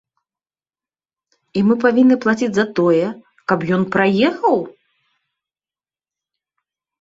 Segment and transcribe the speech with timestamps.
[1.59, 3.03] І мы павінны плаціць за тое,
[3.53, 4.59] каб ён праехаў?